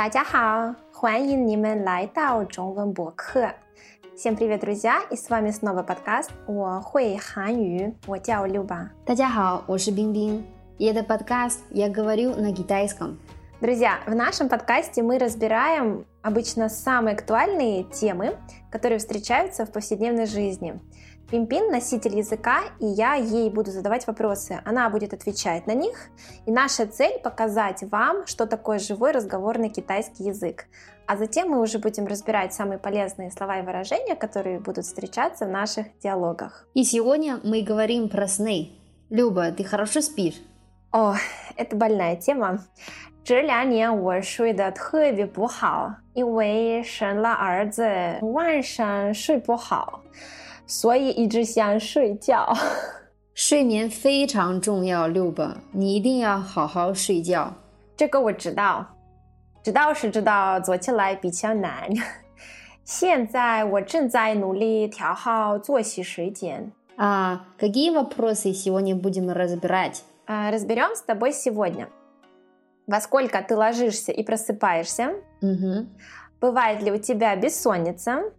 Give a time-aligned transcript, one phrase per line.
[0.00, 3.50] 大家好，欢迎你们来到中文播客。
[4.16, 5.02] Всем привет, друзья!
[5.10, 8.88] И с вами снова подкаст 我会韩语，我叫 Люба.
[9.04, 10.44] 大家好，我是冰冰.
[10.78, 13.18] И это подкаст «Я говорю на китайском».
[13.60, 18.36] Друзья, в нашем подкасте мы разбираем обычно самые актуальные темы,
[18.70, 20.78] которые встречаются в повседневной жизни.
[21.30, 24.60] Пимпин – носитель языка, и я ей буду задавать вопросы.
[24.64, 26.08] Она будет отвечать на них.
[26.46, 30.66] И наша цель – показать вам, что такое живой разговорный китайский язык.
[31.06, 35.48] А затем мы уже будем разбирать самые полезные слова и выражения, которые будут встречаться в
[35.48, 36.66] наших диалогах.
[36.74, 38.70] И сегодня мы говорим про сны.
[39.10, 40.40] Люба, ты хорошо спишь?
[40.92, 41.14] О,
[41.56, 42.60] это больная тема.
[43.24, 47.84] 这两年我睡得特别不好，因为生了儿子，
[48.22, 50.00] 晚上睡不好。
[50.70, 52.52] 所以一直想睡觉。
[53.34, 57.52] 睡眠非常重要，六吧，你一定要好好睡觉。
[57.96, 58.86] 这个我知道，
[59.62, 61.90] 知道是知道，做起来比较难。
[62.84, 66.72] 现在我正在努力调好作息时间。
[66.96, 70.02] А какие вопросы сегодня будем разбирать?
[70.26, 71.88] Разберем с тобой сегодня.
[72.86, 75.16] Во сколько ты ложишься и просыпаешься?
[75.42, 75.86] Угу.
[76.40, 78.32] Бывает ли у тебя бессонница?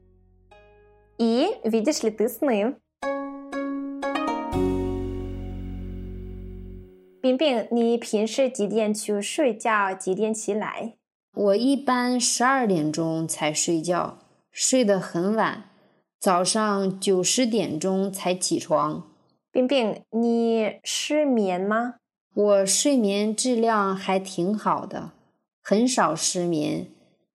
[1.17, 2.75] И видишь ли ты сны?
[7.19, 9.93] 冰冰，你平时几点去睡觉？
[9.93, 10.95] 几点起来？
[11.33, 14.19] 我一般十二点钟才睡觉，
[14.51, 15.69] 睡得很晚，
[16.19, 19.03] 早上九十点钟才起床。
[19.51, 21.95] 冰冰，你失眠吗？
[22.33, 25.11] 我睡眠质量还挺好的，
[25.61, 26.87] 很少失眠。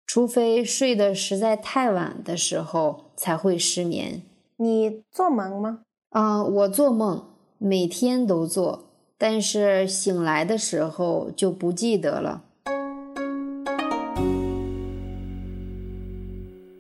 [0.04, 4.22] 除非睡得实在太晚的时候 才会失眠。
[4.56, 5.80] 你做梦吗？
[6.10, 7.22] 啊，我做梦，
[7.58, 8.84] 每天都做，
[9.16, 12.42] 但是醒来的时候就不记得了。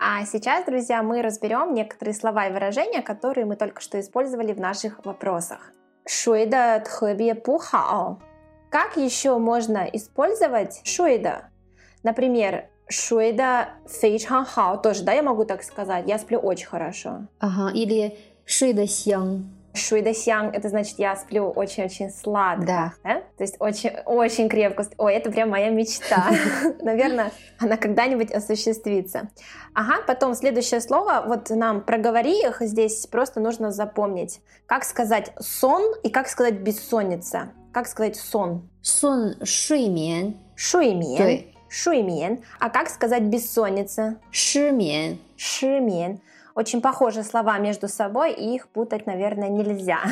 [0.00, 4.60] А сейчас, друзья, мы разберем некоторые слова и выражения, которые мы только что использовали в
[4.60, 5.72] наших вопросах.
[6.06, 8.18] 睡得特别不好。
[8.70, 11.50] Как еще можно использовать 睡的？
[12.02, 16.05] Например, шуэда фейчан хао тоже, да, я могу так сказать.
[16.07, 17.27] Я сплю очень хорошо.
[17.39, 19.45] Ага, или шуэда сян.
[19.75, 22.65] Шуида сянг, это значит, я сплю очень-очень сладко.
[22.65, 22.93] Да.
[23.03, 23.21] да.
[23.37, 24.85] То есть очень-очень крепко.
[24.97, 26.29] Ой, это прям моя мечта.
[26.81, 29.29] Наверное, она когда-нибудь осуществится.
[29.73, 31.23] Ага, потом следующее слово.
[31.25, 34.41] Вот нам проговори их здесь просто нужно запомнить.
[34.67, 37.51] Как сказать сон и как сказать бессонница.
[37.71, 38.69] Как сказать сон?
[38.83, 40.37] Сон шуймен.
[40.55, 41.45] Шуймен.
[41.72, 42.42] 睡眠.对.睡眠.
[42.58, 44.16] А как сказать бессонница?
[44.30, 46.20] 失眠.失眠.
[46.54, 50.00] Очень похожие слова между собой, и их путать, наверное, нельзя.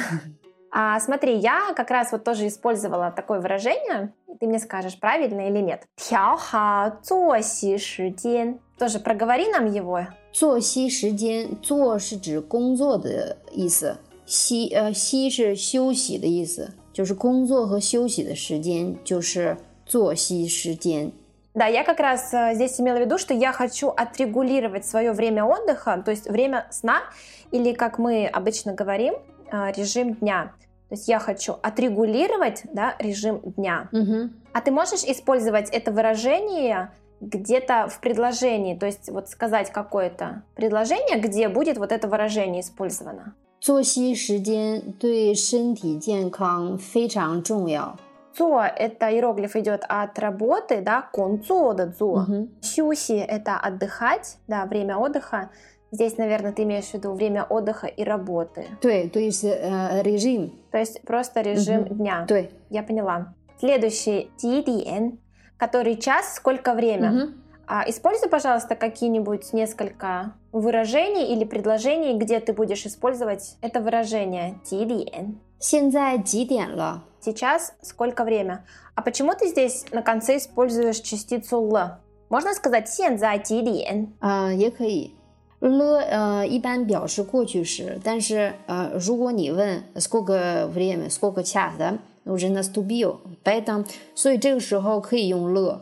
[0.70, 4.12] А, смотри, я как раз вот тоже использовала такое выражение.
[4.38, 5.84] Ты мне скажешь, правильно или нет.
[5.97, 8.59] 调好作息时间.
[8.78, 10.06] Тоже проговори нам его.
[10.32, 19.56] 作息时间，作是指工作的意思，息呃息是休息的意思，就是工作和休息的时间就是
[19.87, 21.10] 作息时间。
[21.54, 26.03] Да, я как раз здесь имела в виду, что я хочу отрегулировать свое время отдыха,
[26.04, 27.03] то есть время сна,
[27.50, 29.14] или, как мы обычно говорим,
[29.50, 30.53] режим дня.
[30.88, 33.88] То есть я хочу отрегулировать да, режим дня.
[33.92, 34.31] Угу.
[34.53, 36.91] А ты можешь использовать это выражение
[37.22, 43.34] где-то в предложении, то есть вот сказать какое-то предложение, где будет вот это выражение использовано.
[43.59, 47.98] 作息时间对身体健康非常重要。
[48.38, 52.25] Цо– это иероглиф идет от работы, да, концо да цо.
[52.62, 55.50] Сюси– это отдыхать, да, время отдыха.
[55.92, 58.66] Здесь, наверное, ты имеешь в виду время отдыха и работы.
[58.81, 60.53] Туэ, то есть э, режим.
[60.72, 61.96] То есть просто режим угу.
[61.96, 62.25] дня.
[62.30, 62.44] Да.
[62.69, 63.34] Я поняла.
[63.59, 65.19] Следующий– тидиен,
[65.58, 67.12] который час, сколько время.
[67.12, 67.34] Угу.
[67.68, 75.39] А, используй, пожалуйста, какие-нибудь несколько выражений или предложений, где ты будешь использовать это выражение тидиен.
[75.61, 77.02] 现在几点了？
[77.20, 78.64] Сейчас сколько время?
[78.94, 81.99] А почему ты здесь на конце используешь частицу л?
[82.28, 84.12] Можно сказать 现在几点?
[84.20, 85.12] 啊、也可以。
[85.61, 93.84] 了呃，一般表示过去时，但是呃，如果你问 сколько время, сколько час, да, уже наступил, поэтому,
[94.14, 95.81] 所以这个时候可以用了。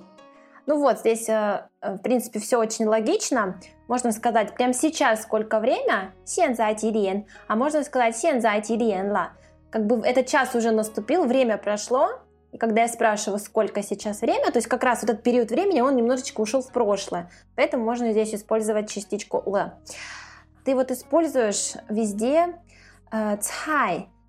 [0.66, 3.60] Ну вот, здесь, э, э, в принципе, все очень логично.
[3.86, 6.12] Можно сказать прямо сейчас сколько время?
[6.24, 7.26] 现在几点?
[7.48, 9.32] А можно сказать 现在几点了?
[9.69, 12.09] Как бы этот час уже наступил, время прошло,
[12.51, 15.81] и когда я спрашиваю, сколько сейчас время, то есть как раз вот этот период времени,
[15.81, 17.29] он немножечко ушел в прошлое.
[17.55, 19.71] Поэтому можно здесь использовать частичку «л».
[20.65, 22.55] Ты вот используешь везде
[23.11, 23.37] э,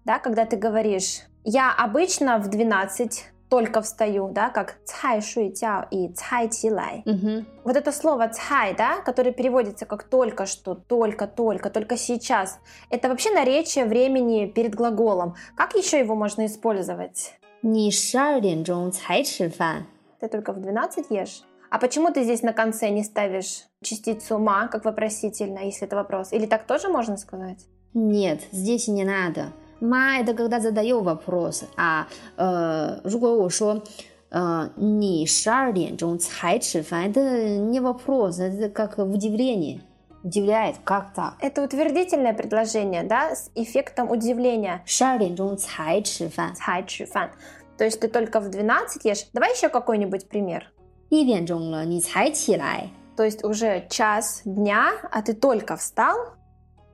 [0.04, 5.87] да, когда ты говоришь «я обычно в 12 только встаю, да, как цай шуй тяо
[5.91, 7.03] и цай тилай.
[7.05, 7.45] Угу.
[7.63, 12.59] Вот это слово цай, да, которое переводится как только что, только, только, только сейчас,
[12.89, 15.35] это вообще наречие времени перед глаголом.
[15.55, 17.33] Как еще его можно использовать?
[17.61, 19.87] 你十二点钟才吃饭。
[20.19, 21.41] Ты только в 12 ешь?
[21.71, 26.31] А почему ты здесь на конце не ставишь частицу ма, как вопросительно, если это вопрос?
[26.31, 27.65] Или так тоже можно сказать?
[27.93, 29.51] Нет, здесь не надо.
[29.81, 32.07] Ма это когда задаю вопрос, а
[32.37, 33.83] э, 如果我说
[34.29, 39.81] 呃你十二点钟才吃饭，это не вопрос, это как удивление.
[40.23, 41.35] Удивляет, как так?
[41.39, 44.81] Это утвердительное предложение, да, с эффектом удивления.
[44.85, 47.29] 十二点钟才吃饭，цай чи фан.
[47.77, 49.27] То есть ты только в 12 ешь.
[49.33, 50.71] Давай еще какой-нибудь пример.
[51.11, 52.89] 一点钟了，你才起来。
[53.15, 56.17] То есть уже час дня, а ты только встал,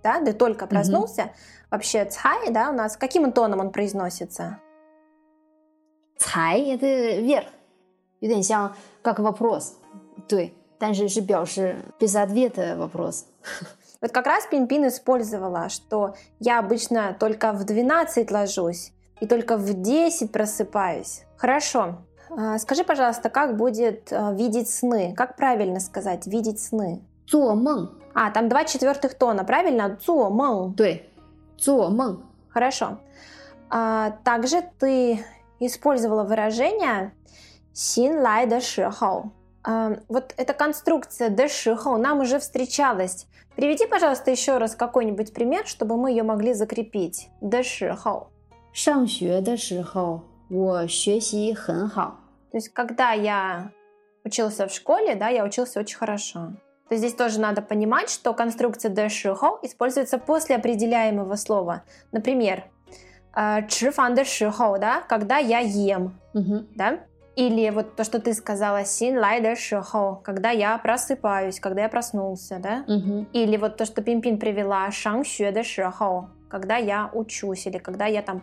[0.03, 1.31] да, ты только проснулся.
[1.69, 4.57] Вообще цай, да, у нас каким тоном он произносится?
[6.17, 7.47] 才 это вверх，
[8.19, 9.73] 有点像 как вопрос，
[10.27, 13.25] 对，但是是表示 без ответа вопрос。
[14.01, 19.73] Вот как раз Пимпин использовала, что я обычно только в 12 ложусь и только в
[19.81, 21.23] 10 просыпаюсь.
[21.37, 21.99] Хорошо.
[22.29, 25.13] А, Скажи, пожалуйста, как будет а, видеть сны?
[25.15, 27.01] Как правильно сказать видеть сны?
[27.27, 29.97] 做梦， А, там два четвертых тона, правильно?
[30.01, 30.75] Цуо мэн.
[31.57, 32.23] 对，做梦。
[32.49, 32.97] Хорошо.
[33.69, 35.23] А, также ты
[35.59, 37.13] использовала выражение
[37.73, 39.31] «син лай де шихоу».
[39.63, 43.27] А, вот эта конструкция «де шихоу» нам уже встречалась.
[43.55, 47.29] Приведи, пожалуйста, еще раз какой-нибудь пример, чтобы мы ее могли закрепить.
[47.41, 48.27] «Де шихоу».
[48.73, 52.17] 上学的时候，我学习很好。
[52.51, 53.71] То есть, когда я
[54.23, 56.53] учился в школе, да, я учился очень хорошо.
[56.88, 59.08] То здесь тоже надо понимать, что конструкция de
[59.62, 61.82] используется после определяемого слова.
[62.12, 62.64] Например,
[63.34, 64.24] э, чи фан де
[64.80, 66.64] да, когда я ем, угу.
[66.74, 67.00] да?
[67.34, 69.56] Или вот то, что ты сказала, син лай де
[70.22, 72.84] когда я просыпаюсь, когда я проснулся, да?
[72.86, 73.26] Угу.
[73.32, 75.62] Или вот то, что Пимпин привела, шан xue де
[76.48, 78.42] когда я учусь или когда я там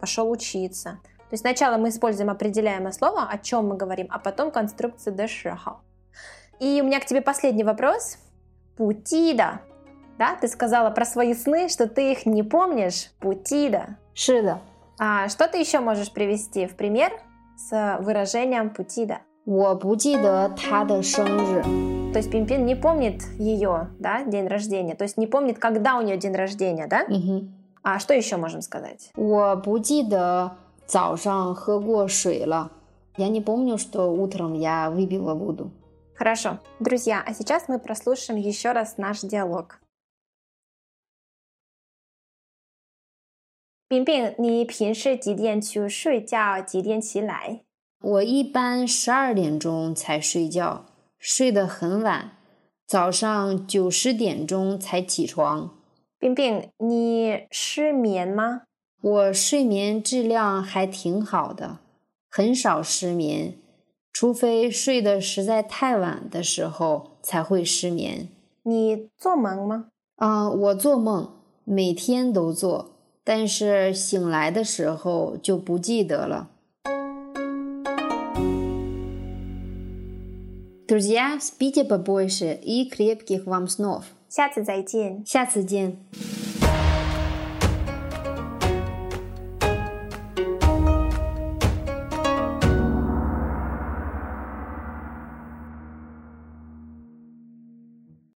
[0.00, 0.98] пошел учиться.
[1.18, 5.28] То есть сначала мы используем определяемое слово, о чем мы говорим, а потом конструкцию de.
[6.59, 8.17] И у меня к тебе последний вопрос.
[8.77, 9.61] Путида.
[10.17, 13.11] Да, ты сказала про свои сны, что ты их не помнишь.
[13.19, 13.97] Путида.
[14.13, 14.59] 是的，
[14.97, 17.11] А что ты еще можешь привести в пример
[17.57, 19.19] с выражением путида?
[19.45, 22.11] 我不记得他的生日。
[22.11, 26.01] То есть Пимпин не помнит ее, да, день рождения, то есть не помнит, когда у
[26.01, 27.05] нее день рождения, да?
[27.07, 29.11] 嗯哼， А что еще можем сказать?
[29.15, 30.51] 我不记得
[30.85, 32.71] 早上喝过水了。
[33.15, 35.71] Я не помню, что утром я выпила воду.
[36.15, 36.59] Хорошо.
[36.79, 39.79] Друзья, а сейчас мы прослушаем еще раз наш диалог.
[43.87, 46.61] 冰冰，你平时几点去睡觉？
[46.61, 47.61] 几点起来？
[48.01, 50.85] 我一般十二点钟才睡觉，
[51.17, 52.37] 睡得很晚，
[52.85, 55.75] 早上九十点钟才起床。
[56.19, 58.63] 冰冰，你失眠吗？
[59.01, 61.79] 我睡眠质量还挺好的，
[62.29, 63.57] 很少失眠，
[64.13, 68.27] 除非睡得实在太晚的时候才会失眠。
[68.63, 69.85] 你做梦吗？
[70.15, 71.31] 啊、我做梦，
[71.63, 72.91] 每天都做，
[73.23, 76.49] 但是醒来的时候就不记得了。
[80.87, 84.05] Друзья, спите побольше и крепких вам снов.
[84.27, 85.23] 下次再见。
[85.23, 85.97] 下次见。